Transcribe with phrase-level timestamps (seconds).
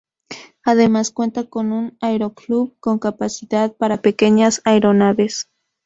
[0.65, 5.51] Además cuenta con un Aeroclub con capacidad para pequeñas Aeronaves.